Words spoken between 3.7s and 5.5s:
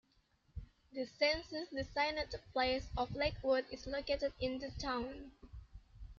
located in the town.